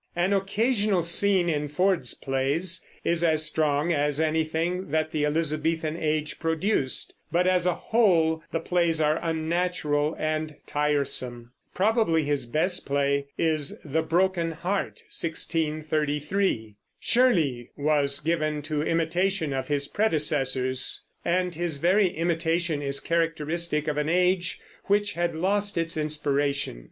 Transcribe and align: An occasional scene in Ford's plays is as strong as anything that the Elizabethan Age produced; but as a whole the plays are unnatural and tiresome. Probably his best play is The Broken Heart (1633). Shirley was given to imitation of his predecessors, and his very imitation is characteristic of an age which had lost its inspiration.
An 0.15 0.33
occasional 0.33 1.03
scene 1.03 1.47
in 1.47 1.67
Ford's 1.67 2.15
plays 2.15 2.83
is 3.03 3.23
as 3.23 3.45
strong 3.45 3.93
as 3.93 4.19
anything 4.19 4.89
that 4.89 5.11
the 5.11 5.23
Elizabethan 5.27 5.95
Age 5.95 6.39
produced; 6.39 7.13
but 7.31 7.45
as 7.45 7.67
a 7.67 7.75
whole 7.75 8.41
the 8.51 8.59
plays 8.59 8.99
are 8.99 9.19
unnatural 9.23 10.15
and 10.17 10.55
tiresome. 10.65 11.51
Probably 11.75 12.23
his 12.23 12.47
best 12.47 12.83
play 12.83 13.27
is 13.37 13.77
The 13.85 14.01
Broken 14.01 14.53
Heart 14.53 15.03
(1633). 15.07 16.77
Shirley 16.99 17.69
was 17.77 18.21
given 18.21 18.63
to 18.63 18.81
imitation 18.81 19.53
of 19.53 19.67
his 19.67 19.87
predecessors, 19.87 21.03
and 21.23 21.53
his 21.53 21.77
very 21.77 22.07
imitation 22.07 22.81
is 22.81 22.99
characteristic 22.99 23.87
of 23.87 23.97
an 23.97 24.09
age 24.09 24.59
which 24.85 25.13
had 25.13 25.35
lost 25.35 25.77
its 25.77 25.95
inspiration. 25.95 26.79